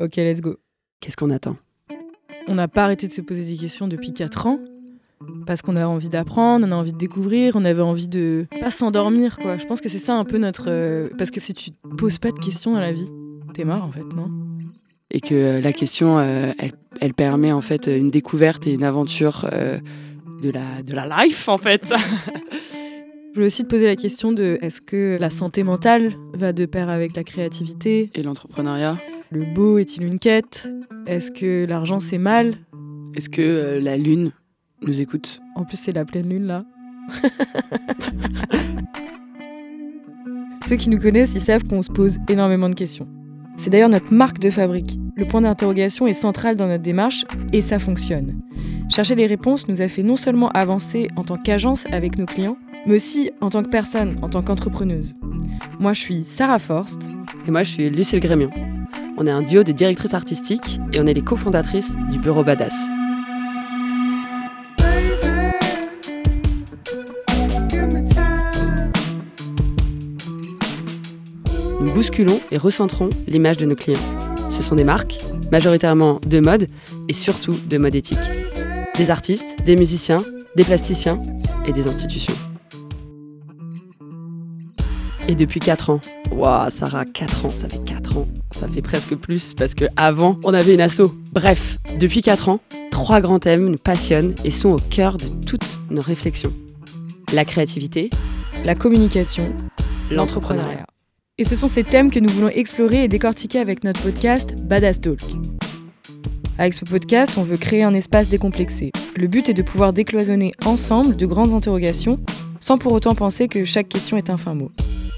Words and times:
Ok, 0.00 0.16
let's 0.16 0.40
go. 0.40 0.56
Qu'est-ce 1.00 1.16
qu'on 1.16 1.30
attend? 1.30 1.56
On 2.48 2.54
n'a 2.54 2.68
pas 2.68 2.84
arrêté 2.84 3.06
de 3.08 3.12
se 3.12 3.20
poser 3.20 3.44
des 3.44 3.56
questions 3.56 3.88
depuis 3.88 4.12
4 4.12 4.46
ans. 4.46 4.58
Parce 5.46 5.62
qu'on 5.62 5.76
a 5.76 5.86
envie 5.86 6.08
d'apprendre, 6.08 6.66
on 6.68 6.72
a 6.72 6.74
envie 6.76 6.92
de 6.92 6.98
découvrir, 6.98 7.54
on 7.56 7.64
avait 7.64 7.80
envie 7.82 8.08
de 8.08 8.46
pas 8.60 8.70
s'endormir, 8.70 9.38
quoi. 9.38 9.56
Je 9.56 9.64
pense 9.66 9.80
que 9.80 9.88
c'est 9.88 9.98
ça 9.98 10.14
un 10.16 10.24
peu 10.24 10.36
notre. 10.38 10.64
euh, 10.68 11.08
Parce 11.16 11.30
que 11.30 11.40
si 11.40 11.54
tu 11.54 11.70
te 11.70 11.88
poses 11.96 12.18
pas 12.18 12.30
de 12.30 12.38
questions 12.38 12.74
dans 12.74 12.80
la 12.80 12.92
vie, 12.92 13.08
t'es 13.54 13.64
mort 13.64 13.84
en 13.84 13.90
fait, 13.90 14.04
non? 14.14 14.30
Et 15.10 15.20
que 15.20 15.34
euh, 15.34 15.60
la 15.60 15.72
question, 15.72 16.18
euh, 16.18 16.52
elle, 16.58 16.72
elle 17.00 17.14
permet 17.14 17.52
en 17.52 17.60
fait 17.62 17.86
une 17.86 18.10
découverte 18.10 18.66
et 18.66 18.74
une 18.74 18.84
aventure 18.84 19.48
euh, 19.52 19.78
de, 20.42 20.50
la, 20.50 20.82
de 20.82 20.92
la 20.92 21.24
life 21.24 21.48
en 21.48 21.58
fait. 21.58 21.84
Je 23.30 23.34
voulais 23.34 23.46
aussi 23.46 23.62
te 23.64 23.68
poser 23.68 23.86
la 23.86 23.96
question 23.96 24.32
de 24.32 24.58
est-ce 24.60 24.80
que 24.82 25.16
la 25.18 25.30
santé 25.30 25.62
mentale 25.64 26.12
va 26.34 26.52
de 26.52 26.66
pair 26.66 26.88
avec 26.90 27.16
la 27.16 27.24
créativité? 27.24 28.10
Et 28.14 28.22
l'entrepreneuriat? 28.22 28.96
Le 29.34 29.44
beau 29.52 29.78
est-il 29.78 30.04
une 30.04 30.20
quête? 30.20 30.68
Est-ce 31.08 31.32
que 31.32 31.66
l'argent 31.66 31.98
c'est 31.98 32.18
mal? 32.18 32.54
Est-ce 33.16 33.28
que 33.28 33.42
euh, 33.42 33.80
la 33.80 33.96
lune 33.96 34.30
nous 34.80 35.00
écoute? 35.00 35.40
En 35.56 35.64
plus, 35.64 35.76
c'est 35.76 35.90
la 35.90 36.04
pleine 36.04 36.28
lune 36.28 36.46
là. 36.46 36.60
Ceux 40.68 40.76
qui 40.76 40.88
nous 40.88 41.00
connaissent, 41.00 41.34
ils 41.34 41.40
savent 41.40 41.64
qu'on 41.64 41.82
se 41.82 41.90
pose 41.90 42.18
énormément 42.28 42.68
de 42.68 42.76
questions. 42.76 43.08
C'est 43.56 43.70
d'ailleurs 43.70 43.88
notre 43.88 44.14
marque 44.14 44.38
de 44.38 44.50
fabrique. 44.50 45.00
Le 45.16 45.24
point 45.24 45.40
d'interrogation 45.40 46.06
est 46.06 46.12
central 46.12 46.54
dans 46.54 46.68
notre 46.68 46.84
démarche 46.84 47.24
et 47.52 47.60
ça 47.60 47.80
fonctionne. 47.80 48.40
Chercher 48.88 49.16
les 49.16 49.26
réponses 49.26 49.66
nous 49.66 49.82
a 49.82 49.88
fait 49.88 50.04
non 50.04 50.14
seulement 50.14 50.50
avancer 50.50 51.08
en 51.16 51.24
tant 51.24 51.38
qu'agence 51.38 51.86
avec 51.90 52.18
nos 52.18 52.26
clients, 52.26 52.56
mais 52.86 52.94
aussi 52.94 53.32
en 53.40 53.50
tant 53.50 53.64
que 53.64 53.70
personne, 53.70 54.16
en 54.22 54.28
tant 54.28 54.42
qu'entrepreneuse. 54.42 55.16
Moi, 55.80 55.92
je 55.92 56.00
suis 56.00 56.22
Sarah 56.22 56.60
Forst. 56.60 57.10
Et 57.48 57.50
moi, 57.50 57.64
je 57.64 57.70
suis 57.72 57.90
Lucille 57.90 58.20
Grémion. 58.20 58.50
On 59.16 59.28
est 59.28 59.30
un 59.30 59.42
duo 59.42 59.62
de 59.62 59.70
directrices 59.70 60.14
artistiques 60.14 60.80
et 60.92 61.00
on 61.00 61.06
est 61.06 61.14
les 61.14 61.22
cofondatrices 61.22 61.94
du 62.10 62.18
Bureau 62.18 62.42
Badass. 62.42 62.74
Nous 71.80 71.92
bousculons 71.92 72.40
et 72.50 72.58
recentrons 72.58 73.10
l'image 73.28 73.56
de 73.56 73.66
nos 73.66 73.76
clients. 73.76 74.00
Ce 74.50 74.64
sont 74.64 74.74
des 74.74 74.84
marques, 74.84 75.20
majoritairement 75.52 76.20
de 76.26 76.40
mode 76.40 76.66
et 77.08 77.12
surtout 77.12 77.54
de 77.68 77.78
mode 77.78 77.94
éthique. 77.94 78.18
Des 78.96 79.12
artistes, 79.12 79.56
des 79.64 79.76
musiciens, 79.76 80.24
des 80.56 80.64
plasticiens 80.64 81.22
et 81.66 81.72
des 81.72 81.86
institutions. 81.86 82.34
Et 85.28 85.36
depuis 85.36 85.60
4 85.60 85.90
ans. 85.90 86.00
Waouh, 86.34 86.68
Sarah, 86.68 87.04
4 87.04 87.46
ans, 87.46 87.52
ça 87.54 87.68
fait 87.68 87.82
4 87.84 88.16
ans. 88.16 88.26
Ça 88.50 88.66
fait 88.66 88.82
presque 88.82 89.14
plus 89.14 89.54
parce 89.54 89.74
que 89.74 89.84
avant, 89.96 90.36
on 90.42 90.52
avait 90.52 90.74
une 90.74 90.80
asso. 90.80 91.14
Bref, 91.32 91.78
depuis 92.00 92.22
4 92.22 92.48
ans, 92.48 92.58
trois 92.90 93.20
grands 93.20 93.38
thèmes 93.38 93.68
nous 93.68 93.78
passionnent 93.78 94.34
et 94.42 94.50
sont 94.50 94.70
au 94.70 94.80
cœur 94.80 95.16
de 95.16 95.26
toutes 95.46 95.78
nos 95.90 96.02
réflexions. 96.02 96.52
La 97.32 97.44
créativité, 97.44 98.10
La 98.64 98.74
communication, 98.74 99.54
l'entrepreneuriat. 100.10 100.86
Et 101.38 101.44
ce 101.44 101.54
sont 101.54 101.68
ces 101.68 101.84
thèmes 101.84 102.10
que 102.10 102.18
nous 102.18 102.30
voulons 102.30 102.48
explorer 102.48 103.04
et 103.04 103.08
décortiquer 103.08 103.60
avec 103.60 103.84
notre 103.84 104.02
podcast 104.02 104.56
Badass 104.56 105.00
Talk. 105.00 105.20
Avec 106.58 106.74
ce 106.74 106.84
podcast, 106.84 107.34
on 107.36 107.44
veut 107.44 107.58
créer 107.58 107.84
un 107.84 107.94
espace 107.94 108.28
décomplexé. 108.28 108.90
Le 109.16 109.28
but 109.28 109.48
est 109.48 109.54
de 109.54 109.62
pouvoir 109.62 109.92
décloisonner 109.92 110.52
ensemble 110.64 111.16
de 111.16 111.26
grandes 111.26 111.52
interrogations 111.52 112.18
sans 112.58 112.78
pour 112.78 112.92
autant 112.92 113.14
penser 113.14 113.46
que 113.46 113.64
chaque 113.64 113.88
question 113.88 114.16
est 114.16 114.30
un 114.30 114.36
fin 114.36 114.54
mot. 114.54 114.72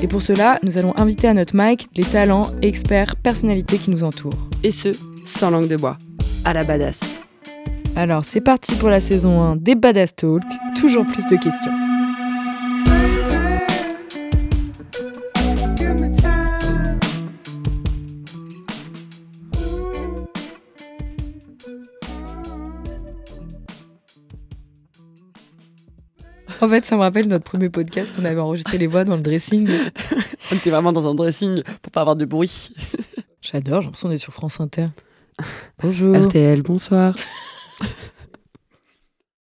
Et 0.00 0.06
pour 0.06 0.22
cela, 0.22 0.58
nous 0.62 0.78
allons 0.78 0.96
inviter 0.96 1.26
à 1.26 1.34
notre 1.34 1.56
mic 1.56 1.88
les 1.96 2.04
talents, 2.04 2.52
experts, 2.62 3.16
personnalités 3.16 3.78
qui 3.78 3.90
nous 3.90 4.04
entourent. 4.04 4.48
Et 4.62 4.70
ce, 4.70 4.90
sans 5.24 5.50
langue 5.50 5.68
de 5.68 5.76
bois. 5.76 5.98
À 6.44 6.52
la 6.52 6.62
badass. 6.62 7.00
Alors 7.96 8.24
c'est 8.24 8.40
parti 8.40 8.76
pour 8.76 8.90
la 8.90 9.00
saison 9.00 9.42
1 9.42 9.56
des 9.56 9.74
Badass 9.74 10.14
Talk, 10.14 10.42
toujours 10.76 11.04
plus 11.04 11.26
de 11.26 11.36
questions. 11.36 11.72
En 26.60 26.68
fait, 26.68 26.84
ça 26.84 26.96
me 26.96 27.00
rappelle 27.00 27.28
notre 27.28 27.44
premier 27.44 27.68
podcast 27.68 28.10
qu'on 28.16 28.24
avait 28.24 28.40
enregistré 28.40 28.78
les 28.78 28.86
voix 28.86 29.04
dans 29.04 29.16
le 29.16 29.22
dressing. 29.22 29.68
On 30.50 30.56
était 30.56 30.70
vraiment 30.70 30.92
dans 30.92 31.08
un 31.08 31.14
dressing 31.14 31.62
pour 31.82 31.92
pas 31.92 32.00
avoir 32.00 32.16
de 32.16 32.24
bruit. 32.24 32.74
J'adore, 33.40 33.80
j'ai 33.80 33.86
l'impression 33.86 34.08
d'être 34.08 34.20
sur 34.20 34.32
France 34.32 34.60
Inter. 34.60 34.88
Bonjour. 35.82 36.16
RTL, 36.16 36.62
bonsoir. 36.62 37.14